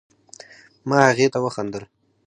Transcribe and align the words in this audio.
ما 0.87 0.97
هغې 1.09 1.27
ته 1.33 1.39
وخندل 1.45 1.83